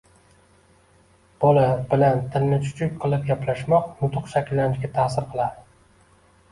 Bola 1.43 1.65
bilan 1.91 2.23
tilni 2.37 2.59
chuchuk 2.65 2.97
qilib 3.05 3.29
gaplashmoq 3.29 3.93
nutq 4.03 4.35
shakllanishiga 4.35 4.93
ta'sir 5.01 5.31
qiladi. 5.35 5.71